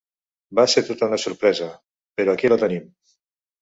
[0.59, 1.71] Va ser tota una sorpresa.
[2.19, 2.95] Però aquí la tenim.